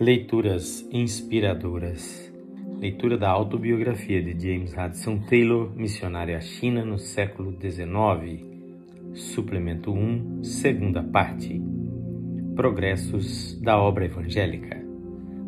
Leituras 0.00 0.88
inspiradoras. 0.92 2.32
Leitura 2.78 3.18
da 3.18 3.28
autobiografia 3.30 4.22
de 4.22 4.30
James 4.30 4.72
Hudson 4.72 5.18
Taylor, 5.28 5.74
missionário 5.74 6.36
à 6.36 6.40
China 6.40 6.84
no 6.84 7.00
século 7.00 7.50
XIX. 7.60 8.46
Suplemento 9.12 9.90
1, 9.90 10.44
segunda 10.44 11.02
parte. 11.02 11.60
Progressos 12.54 13.60
da 13.60 13.76
obra 13.76 14.04
evangélica. 14.04 14.80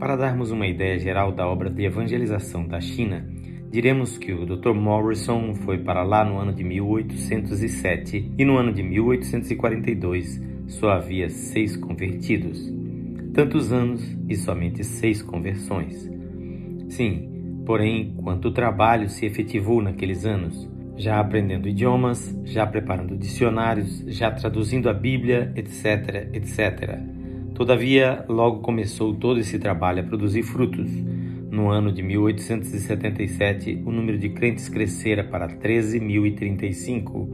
Para 0.00 0.16
darmos 0.16 0.50
uma 0.50 0.66
ideia 0.66 0.98
geral 0.98 1.30
da 1.30 1.46
obra 1.46 1.70
de 1.70 1.84
evangelização 1.84 2.66
da 2.66 2.80
China, 2.80 3.24
diremos 3.70 4.18
que 4.18 4.32
o 4.32 4.44
Dr. 4.44 4.74
Morrison 4.74 5.54
foi 5.54 5.78
para 5.78 6.02
lá 6.02 6.24
no 6.24 6.38
ano 6.38 6.52
de 6.52 6.64
1807 6.64 8.32
e 8.36 8.44
no 8.44 8.56
ano 8.58 8.72
de 8.72 8.82
1842 8.82 10.42
só 10.66 10.90
havia 10.90 11.30
seis 11.30 11.76
convertidos 11.76 12.81
tantos 13.32 13.72
anos 13.72 14.02
e 14.28 14.36
somente 14.36 14.84
seis 14.84 15.22
conversões. 15.22 16.10
Sim, 16.88 17.62
porém, 17.64 18.14
quanto 18.22 18.50
trabalho 18.50 19.08
se 19.08 19.24
efetivou 19.24 19.80
naqueles 19.82 20.26
anos, 20.26 20.68
já 20.96 21.18
aprendendo 21.18 21.68
idiomas, 21.68 22.38
já 22.44 22.66
preparando 22.66 23.16
dicionários, 23.16 24.04
já 24.06 24.30
traduzindo 24.30 24.90
a 24.90 24.94
Bíblia, 24.94 25.52
etc, 25.56 26.28
etc. 26.32 26.98
Todavia, 27.54 28.24
logo 28.28 28.60
começou 28.60 29.14
todo 29.14 29.40
esse 29.40 29.58
trabalho 29.58 30.00
a 30.00 30.04
produzir 30.04 30.42
frutos. 30.42 30.90
No 31.50 31.70
ano 31.70 31.92
de 31.92 32.02
1877, 32.02 33.82
o 33.84 33.90
número 33.90 34.18
de 34.18 34.30
crentes 34.30 34.68
crescera 34.68 35.22
para 35.22 35.48
13.035. 35.48 37.28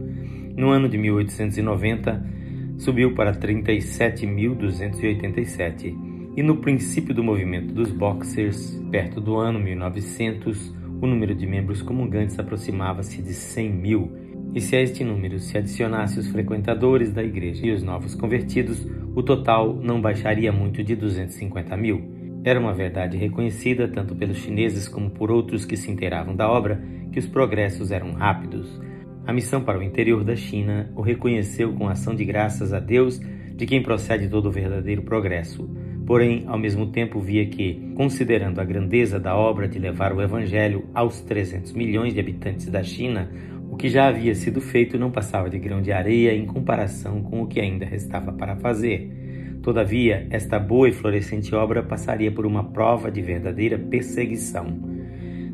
No 0.57 0.69
ano 0.69 0.89
de 0.89 0.97
1890, 0.97 2.38
subiu 2.79 3.13
para 3.13 3.33
37.287 3.33 5.95
e 6.35 6.41
no 6.41 6.57
princípio 6.57 7.13
do 7.13 7.23
movimento 7.23 7.71
dos 7.73 7.91
Boxers, 7.91 8.81
perto 8.89 9.19
do 9.19 9.37
ano 9.37 9.59
1900, 9.59 10.73
o 11.01 11.05
número 11.05 11.35
de 11.35 11.45
membros 11.45 11.81
comungantes 11.81 12.39
aproximava-se 12.39 13.21
de 13.21 13.33
100 13.33 13.69
mil. 13.69 14.09
E 14.53 14.61
se 14.61 14.75
a 14.75 14.81
este 14.81 15.03
número 15.03 15.37
se 15.39 15.57
adicionasse 15.57 16.17
os 16.17 16.29
frequentadores 16.29 17.11
da 17.11 17.23
igreja 17.23 17.67
e 17.67 17.71
os 17.71 17.83
novos 17.83 18.15
convertidos, 18.15 18.87
o 19.13 19.21
total 19.21 19.75
não 19.75 20.01
baixaria 20.01 20.51
muito 20.51 20.83
de 20.83 20.95
250 20.95 21.75
mil. 21.75 22.01
Era 22.43 22.59
uma 22.59 22.73
verdade 22.73 23.17
reconhecida 23.17 23.87
tanto 23.87 24.15
pelos 24.15 24.37
chineses 24.37 24.87
como 24.87 25.09
por 25.09 25.29
outros 25.29 25.65
que 25.65 25.75
se 25.75 25.91
inteiravam 25.91 26.35
da 26.35 26.49
obra 26.49 26.81
que 27.11 27.19
os 27.19 27.27
progressos 27.27 27.91
eram 27.91 28.13
rápidos. 28.13 28.79
A 29.25 29.33
missão 29.33 29.61
para 29.61 29.77
o 29.77 29.83
interior 29.83 30.23
da 30.23 30.35
China 30.35 30.91
o 30.95 31.01
reconheceu 31.01 31.73
com 31.73 31.87
ação 31.87 32.15
de 32.15 32.25
graças 32.25 32.73
a 32.73 32.79
Deus, 32.79 33.19
de 33.19 33.65
quem 33.65 33.83
procede 33.83 34.27
todo 34.27 34.47
o 34.47 34.51
verdadeiro 34.51 35.01
progresso. 35.01 35.69
Porém, 36.05 36.45
ao 36.47 36.57
mesmo 36.57 36.87
tempo, 36.87 37.19
via 37.19 37.45
que, 37.45 37.93
considerando 37.95 38.59
a 38.59 38.63
grandeza 38.63 39.19
da 39.19 39.35
obra 39.35 39.67
de 39.67 39.77
levar 39.77 40.11
o 40.11 40.21
Evangelho 40.21 40.85
aos 40.93 41.21
300 41.21 41.73
milhões 41.73 42.13
de 42.13 42.19
habitantes 42.19 42.67
da 42.67 42.81
China, 42.81 43.29
o 43.69 43.77
que 43.77 43.89
já 43.89 44.07
havia 44.07 44.33
sido 44.33 44.59
feito 44.59 44.97
não 44.97 45.11
passava 45.11 45.49
de 45.49 45.59
grão 45.59 45.81
de 45.81 45.91
areia 45.91 46.33
em 46.33 46.45
comparação 46.45 47.21
com 47.21 47.43
o 47.43 47.47
que 47.47 47.59
ainda 47.59 47.85
restava 47.85 48.31
para 48.31 48.55
fazer. 48.55 49.59
Todavia, 49.61 50.25
esta 50.31 50.57
boa 50.57 50.89
e 50.89 50.91
florescente 50.91 51.53
obra 51.53 51.83
passaria 51.83 52.31
por 52.31 52.45
uma 52.45 52.63
prova 52.63 53.11
de 53.11 53.21
verdadeira 53.21 53.77
perseguição. 53.77 54.79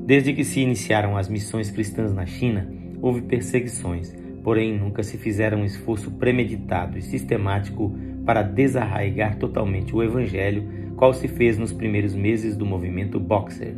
Desde 0.06 0.32
que 0.32 0.44
se 0.44 0.62
iniciaram 0.62 1.18
as 1.18 1.28
missões 1.28 1.72
cristãs 1.72 2.14
na 2.14 2.26
China, 2.26 2.72
houve 3.06 3.22
perseguições, 3.22 4.12
porém 4.44 4.76
nunca 4.76 5.04
se 5.04 5.16
fizeram 5.16 5.60
um 5.60 5.66
esforço 5.66 6.10
premeditado 6.10 6.98
e 6.98 7.04
sistemático 7.04 7.96
para 8.26 8.42
desarraigar 8.42 9.38
totalmente 9.38 9.96
o 9.96 10.02
Evangelho, 10.02 10.68
qual 10.96 11.14
se 11.14 11.28
fez 11.28 11.56
nos 11.56 11.72
primeiros 11.72 12.16
meses 12.16 12.58
do 12.58 12.66
movimento 12.66 13.20
Boxer. 13.20 13.76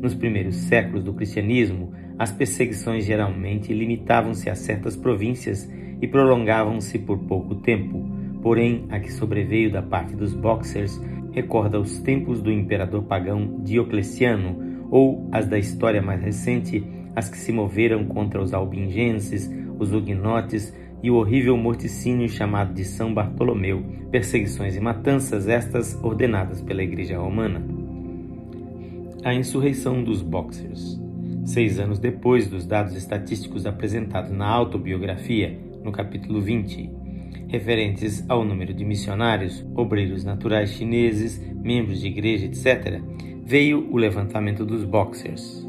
Nos 0.00 0.14
primeiros 0.14 0.56
séculos 0.56 1.04
do 1.04 1.12
cristianismo, 1.12 1.92
as 2.18 2.32
perseguições 2.32 3.04
geralmente 3.04 3.70
limitavam-se 3.74 4.48
a 4.48 4.54
certas 4.54 4.96
províncias 4.96 5.70
e 6.00 6.06
prolongavam-se 6.06 6.98
por 7.00 7.18
pouco 7.18 7.56
tempo. 7.56 8.08
Porém, 8.40 8.86
a 8.88 8.98
que 8.98 9.12
sobreveio 9.12 9.70
da 9.70 9.82
parte 9.82 10.16
dos 10.16 10.32
Boxers 10.32 10.98
recorda 11.32 11.78
os 11.78 11.98
tempos 11.98 12.40
do 12.40 12.50
imperador 12.50 13.02
pagão 13.02 13.60
Diocleciano 13.62 14.86
ou 14.90 15.28
as 15.30 15.46
da 15.46 15.58
história 15.58 16.00
mais 16.00 16.22
recente 16.22 16.82
as 17.18 17.28
que 17.28 17.36
se 17.36 17.50
moveram 17.50 18.04
contra 18.04 18.40
os 18.40 18.54
albingenses, 18.54 19.50
os 19.76 19.92
huguenotes 19.92 20.72
e 21.02 21.10
o 21.10 21.16
horrível 21.16 21.56
morticínio 21.56 22.28
chamado 22.28 22.72
de 22.72 22.84
São 22.84 23.12
Bartolomeu, 23.12 23.82
perseguições 24.08 24.76
e 24.76 24.80
matanças 24.80 25.48
estas 25.48 25.98
ordenadas 26.00 26.62
pela 26.62 26.80
Igreja 26.80 27.18
Romana. 27.18 27.60
A 29.24 29.34
insurreição 29.34 30.04
dos 30.04 30.22
Boxers. 30.22 30.96
Seis 31.44 31.80
anos 31.80 31.98
depois 31.98 32.46
dos 32.46 32.64
dados 32.64 32.94
estatísticos 32.94 33.66
apresentados 33.66 34.30
na 34.30 34.46
autobiografia, 34.46 35.58
no 35.82 35.90
capítulo 35.90 36.40
20, 36.40 36.88
referentes 37.48 38.24
ao 38.28 38.44
número 38.44 38.72
de 38.72 38.84
missionários, 38.84 39.66
obreiros 39.74 40.22
naturais 40.22 40.70
chineses, 40.70 41.42
membros 41.64 42.00
de 42.00 42.06
igreja, 42.06 42.46
etc., 42.46 43.02
veio 43.44 43.88
o 43.90 43.96
levantamento 43.96 44.64
dos 44.64 44.84
Boxers. 44.84 45.67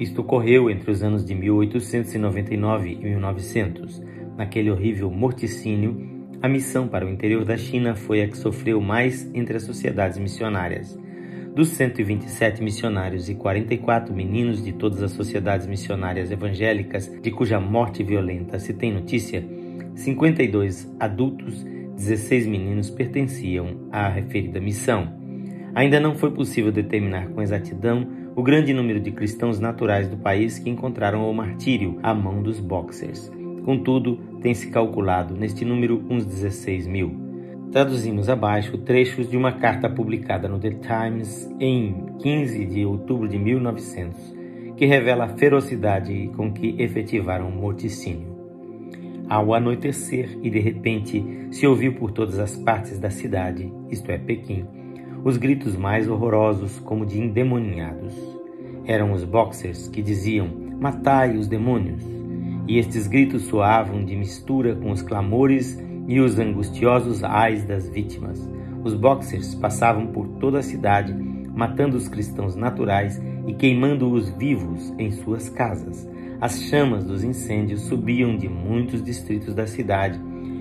Isto 0.00 0.22
ocorreu 0.22 0.70
entre 0.70 0.90
os 0.90 1.02
anos 1.02 1.26
de 1.26 1.34
1899 1.34 2.92
e 2.92 3.04
1900. 3.04 4.02
Naquele 4.34 4.70
horrível 4.70 5.10
morticínio, 5.10 6.08
a 6.40 6.48
missão 6.48 6.88
para 6.88 7.04
o 7.04 7.10
interior 7.10 7.44
da 7.44 7.58
China 7.58 7.94
foi 7.94 8.22
a 8.22 8.26
que 8.26 8.38
sofreu 8.38 8.80
mais 8.80 9.30
entre 9.34 9.58
as 9.58 9.62
sociedades 9.62 10.16
missionárias. 10.16 10.98
Dos 11.54 11.68
127 11.68 12.62
missionários 12.62 13.28
e 13.28 13.34
44 13.34 14.14
meninos 14.14 14.64
de 14.64 14.72
todas 14.72 15.02
as 15.02 15.10
sociedades 15.10 15.66
missionárias 15.66 16.30
evangélicas 16.30 17.12
de 17.20 17.30
cuja 17.30 17.60
morte 17.60 18.02
violenta 18.02 18.58
se 18.58 18.72
tem 18.72 18.90
notícia, 18.90 19.44
52 19.96 20.90
adultos, 20.98 21.62
16 21.96 22.46
meninos 22.46 22.88
pertenciam 22.88 23.86
à 23.92 24.08
referida 24.08 24.60
missão. 24.60 25.12
Ainda 25.74 26.00
não 26.00 26.14
foi 26.14 26.30
possível 26.30 26.72
determinar 26.72 27.28
com 27.28 27.42
exatidão 27.42 28.08
o 28.40 28.42
grande 28.42 28.72
número 28.72 28.98
de 28.98 29.10
cristãos 29.10 29.60
naturais 29.60 30.08
do 30.08 30.16
país 30.16 30.58
que 30.58 30.70
encontraram 30.70 31.30
o 31.30 31.34
martírio 31.34 31.98
à 32.02 32.14
mão 32.14 32.42
dos 32.42 32.58
Boxers. 32.58 33.30
Contudo, 33.66 34.16
tem-se 34.40 34.70
calculado 34.70 35.36
neste 35.36 35.62
número 35.62 36.02
uns 36.08 36.24
16 36.24 36.86
mil. 36.86 37.12
Traduzimos 37.70 38.30
abaixo 38.30 38.78
trechos 38.78 39.28
de 39.28 39.36
uma 39.36 39.52
carta 39.52 39.90
publicada 39.90 40.48
no 40.48 40.58
The 40.58 40.70
Times 40.70 41.54
em 41.60 42.06
15 42.18 42.64
de 42.64 42.86
outubro 42.86 43.28
de 43.28 43.38
1900, 43.38 44.34
que 44.74 44.86
revela 44.86 45.26
a 45.26 45.36
ferocidade 45.36 46.30
com 46.34 46.50
que 46.50 46.76
efetivaram 46.78 47.46
o 47.46 47.52
morticínio. 47.52 48.40
Ao 49.28 49.52
anoitecer 49.52 50.38
e 50.42 50.48
de 50.48 50.60
repente 50.60 51.22
se 51.50 51.66
ouviu 51.66 51.92
por 51.92 52.10
todas 52.10 52.38
as 52.38 52.56
partes 52.56 52.98
da 52.98 53.10
cidade, 53.10 53.70
isto 53.90 54.10
é, 54.10 54.16
Pequim, 54.16 54.64
os 55.22 55.36
gritos 55.36 55.76
mais 55.76 56.08
horrorosos, 56.08 56.78
como 56.80 57.04
de 57.04 57.20
endemoniados. 57.20 58.14
Eram 58.84 59.12
os 59.12 59.24
boxers 59.24 59.88
que 59.88 60.02
diziam: 60.02 60.48
Matai 60.80 61.36
os 61.36 61.46
demônios! 61.46 62.02
E 62.66 62.78
estes 62.78 63.06
gritos 63.06 63.42
soavam 63.42 64.04
de 64.04 64.16
mistura 64.16 64.74
com 64.76 64.90
os 64.90 65.02
clamores 65.02 65.78
e 66.06 66.20
os 66.20 66.38
angustiosos 66.38 67.22
ais 67.22 67.64
das 67.64 67.88
vítimas. 67.88 68.48
Os 68.82 68.94
boxers 68.94 69.54
passavam 69.54 70.06
por 70.06 70.26
toda 70.38 70.58
a 70.58 70.62
cidade, 70.62 71.12
matando 71.12 71.96
os 71.96 72.08
cristãos 72.08 72.56
naturais 72.56 73.20
e 73.46 73.52
queimando-os 73.52 74.30
vivos 74.30 74.94
em 74.98 75.10
suas 75.10 75.48
casas. 75.48 76.08
As 76.40 76.62
chamas 76.62 77.04
dos 77.04 77.22
incêndios 77.22 77.82
subiam 77.82 78.36
de 78.36 78.48
muitos 78.48 79.02
distritos 79.02 79.54
da 79.54 79.66
cidade. 79.66 80.18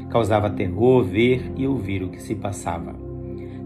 Causava 0.10 0.50
terror 0.50 1.04
ver 1.04 1.54
e 1.56 1.66
ouvir 1.66 2.04
o 2.04 2.10
que 2.10 2.22
se 2.22 2.36
passava. 2.36 3.09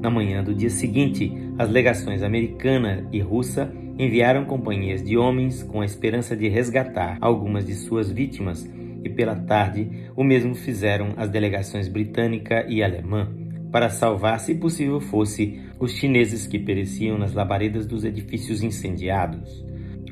Na 0.04 0.10
manhã 0.10 0.44
do 0.44 0.54
dia 0.54 0.70
seguinte, 0.70 1.32
as 1.58 1.70
legações 1.70 2.24
americana 2.24 3.08
e 3.10 3.22
russa 3.22 3.74
enviaram 3.98 4.44
companhias 4.44 5.02
de 5.02 5.18
homens 5.18 5.64
com 5.64 5.80
a 5.80 5.86
esperança 5.86 6.36
de 6.36 6.50
resgatar 6.50 7.18
algumas 7.22 7.66
de 7.66 7.74
suas 7.74 8.12
vítimas, 8.12 8.70
e 9.02 9.10
pela 9.10 9.34
tarde 9.34 9.90
o 10.14 10.22
mesmo 10.22 10.56
fizeram 10.56 11.14
as 11.16 11.30
delegações 11.30 11.88
britânica 11.88 12.66
e 12.68 12.84
alemã, 12.84 13.32
para 13.72 13.90
salvar, 13.90 14.42
se 14.42 14.54
possível 14.56 15.00
fosse, 15.00 15.62
os 15.80 15.94
chineses 15.94 16.46
que 16.46 16.60
pereciam 16.60 17.18
nas 17.18 17.34
labaredas 17.34 17.86
dos 17.86 18.04
edifícios 18.04 18.62
incendiados. 18.62 19.66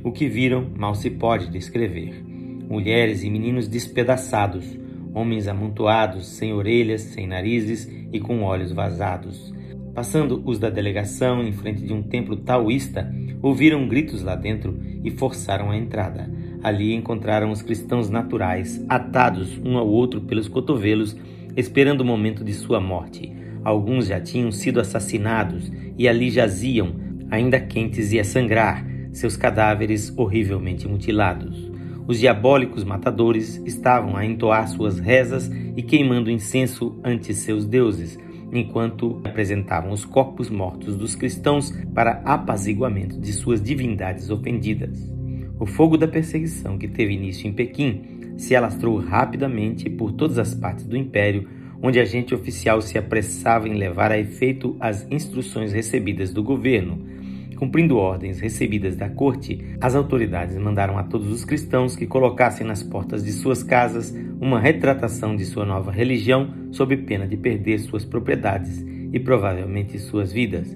O 0.06 0.14
que 0.14 0.30
viram 0.30 0.72
mal 0.74 0.96
se 0.96 1.10
pode 1.10 1.50
descrever. 1.50 2.24
Mulheres 2.70 3.26
e 3.26 3.30
meninos 3.30 3.68
despedaçados, 3.68 4.66
homens 5.14 5.50
amontoados, 5.50 6.28
sem 6.28 6.54
orelhas, 6.54 7.02
sem 7.02 7.28
narizes 7.28 7.92
e 8.14 8.22
com 8.22 8.42
olhos 8.44 8.72
vazados 8.72 9.52
Passando 9.94 10.42
os 10.46 10.58
da 10.58 10.70
delegação 10.70 11.44
em 11.44 11.52
frente 11.52 11.84
de 11.84 11.92
um 11.92 12.02
templo 12.02 12.38
taoísta, 12.38 13.14
ouviram 13.42 13.88
gritos 13.88 14.24
lá 14.24 14.36
dentro 14.36 14.80
e 15.04 15.12
forçaram 15.12 15.70
a 15.70 15.78
entrada. 15.78 16.32
Ali 16.64 16.94
encontraram 16.94 17.52
os 17.52 17.62
cristãos 17.62 18.10
naturais, 18.10 18.84
atados 18.88 19.58
um 19.58 19.78
ao 19.78 19.88
outro 19.88 20.22
pelos 20.22 20.48
cotovelos, 20.48 21.18
esperando 21.58 22.02
o 22.02 22.06
momento 22.06 22.44
de 22.44 22.54
sua 22.54 22.80
morte. 22.80 23.34
Alguns 23.64 24.08
já 24.08 24.20
tinham 24.20 24.52
sido 24.52 24.80
assassinados 24.80 25.72
e 25.98 26.08
ali 26.08 26.30
jaziam, 26.30 26.96
ainda 27.30 27.60
quentes 27.60 28.14
e 28.14 28.20
a 28.20 28.24
sangrar, 28.24 28.86
seus 29.12 29.36
cadáveres 29.36 30.14
horrivelmente 30.18 30.88
mutilados. 30.88 31.70
Os 32.08 32.20
diabólicos 32.20 32.84
matadores 32.84 33.62
estavam 33.66 34.16
a 34.16 34.26
entoar 34.26 34.68
suas 34.68 35.00
rezas 35.00 35.52
e 35.76 35.84
queimando 35.84 36.32
incenso 36.32 37.00
ante 37.04 37.34
seus 37.34 37.66
deuses, 37.66 38.18
enquanto 38.52 39.22
apresentavam 39.24 39.92
os 39.92 40.06
corpos 40.06 40.50
mortos 40.50 40.96
dos 40.96 41.16
cristãos 41.16 41.72
para 41.94 42.22
apaziguamento 42.26 43.20
de 43.20 43.32
suas 43.34 43.62
divindades 43.62 44.30
ofendidas. 44.30 45.12
O 45.60 45.66
fogo 45.66 45.98
da 45.98 46.08
perseguição 46.08 46.78
que 46.78 46.88
teve 46.88 47.14
início 47.14 47.48
em 47.48 47.54
Pequim 47.54 48.34
se 48.38 48.56
alastrou 48.56 48.98
rapidamente 48.98 49.90
por 49.90 50.12
todas 50.12 50.38
as 50.40 50.54
partes 50.54 50.86
do 50.86 50.98
império, 50.98 51.48
onde 51.82 52.00
a 52.00 52.02
agente 52.02 52.34
oficial 52.34 52.82
se 52.82 52.98
apressava 52.98 53.68
em 53.68 53.76
levar 53.76 54.12
a 54.12 54.20
efeito 54.20 54.76
as 54.80 55.06
instruções 55.12 55.72
recebidas 55.72 56.34
do 56.34 56.44
governo. 56.44 57.21
Cumprindo 57.62 57.98
ordens 57.98 58.40
recebidas 58.40 58.96
da 58.96 59.08
corte, 59.08 59.64
as 59.80 59.94
autoridades 59.94 60.58
mandaram 60.58 60.98
a 60.98 61.04
todos 61.04 61.32
os 61.32 61.46
cristãos 61.46 61.96
que 61.96 62.08
colocassem 62.08 62.66
nas 62.66 62.82
portas 62.82 63.24
de 63.24 63.32
suas 63.32 63.62
casas 63.62 64.12
uma 64.40 64.60
retratação 64.60 65.36
de 65.36 65.46
sua 65.46 65.64
nova 65.64 65.92
religião, 65.92 66.52
sob 66.72 66.98
pena 66.98 67.28
de 67.28 67.38
perder 67.38 67.78
suas 67.78 68.04
propriedades 68.04 68.84
e 69.14 69.20
provavelmente 69.20 70.00
suas 70.00 70.34
vidas. 70.34 70.76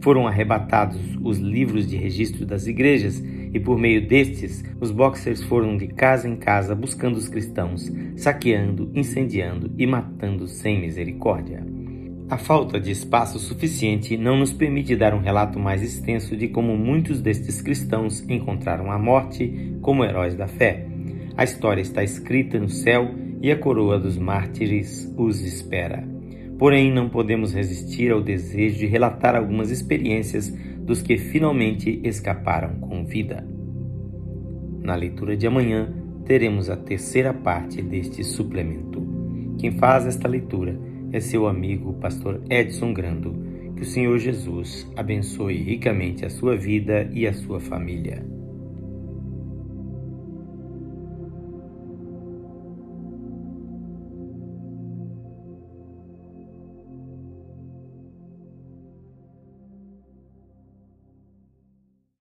Foram 0.00 0.26
arrebatados 0.26 1.00
os 1.22 1.38
livros 1.38 1.86
de 1.86 1.96
registro 1.96 2.44
das 2.44 2.66
igrejas 2.66 3.22
e 3.52 3.60
por 3.60 3.78
meio 3.78 4.04
destes, 4.04 4.64
os 4.80 4.90
boxers 4.90 5.40
foram 5.44 5.76
de 5.76 5.86
casa 5.86 6.28
em 6.28 6.34
casa 6.34 6.74
buscando 6.74 7.14
os 7.14 7.28
cristãos, 7.28 7.88
saqueando, 8.16 8.90
incendiando 8.92 9.70
e 9.78 9.86
matando 9.86 10.48
sem 10.48 10.80
misericórdia. 10.80 11.64
A 12.30 12.38
falta 12.38 12.80
de 12.80 12.90
espaço 12.90 13.38
suficiente 13.38 14.16
não 14.16 14.38
nos 14.38 14.50
permite 14.50 14.96
dar 14.96 15.12
um 15.12 15.20
relato 15.20 15.58
mais 15.58 15.82
extenso 15.82 16.34
de 16.34 16.48
como 16.48 16.74
muitos 16.74 17.20
destes 17.20 17.60
cristãos 17.60 18.24
encontraram 18.26 18.90
a 18.90 18.98
morte 18.98 19.76
como 19.82 20.02
heróis 20.02 20.34
da 20.34 20.48
fé. 20.48 20.86
A 21.36 21.44
história 21.44 21.82
está 21.82 22.02
escrita 22.02 22.58
no 22.58 22.70
céu 22.70 23.10
e 23.42 23.52
a 23.52 23.58
coroa 23.58 23.98
dos 23.98 24.16
mártires 24.16 25.12
os 25.18 25.42
espera. 25.42 26.02
Porém, 26.58 26.90
não 26.90 27.10
podemos 27.10 27.52
resistir 27.52 28.10
ao 28.10 28.22
desejo 28.22 28.78
de 28.78 28.86
relatar 28.86 29.36
algumas 29.36 29.70
experiências 29.70 30.48
dos 30.78 31.02
que 31.02 31.18
finalmente 31.18 32.00
escaparam 32.04 32.76
com 32.80 33.04
vida. 33.04 33.46
Na 34.80 34.94
leitura 34.94 35.36
de 35.36 35.46
amanhã, 35.46 35.92
teremos 36.24 36.70
a 36.70 36.76
terceira 36.76 37.34
parte 37.34 37.82
deste 37.82 38.24
suplemento. 38.24 39.06
Quem 39.58 39.72
faz 39.72 40.06
esta 40.06 40.26
leitura 40.26 40.93
é 41.14 41.20
seu 41.20 41.46
amigo, 41.46 41.92
pastor 42.00 42.42
Edson 42.50 42.92
Grando. 42.92 43.32
Que 43.76 43.82
o 43.82 43.86
Senhor 43.86 44.18
Jesus 44.18 44.84
abençoe 44.96 45.62
ricamente 45.62 46.26
a 46.26 46.30
sua 46.30 46.56
vida 46.56 47.08
e 47.12 47.24
a 47.24 47.32
sua 47.32 47.60
família. 47.60 48.33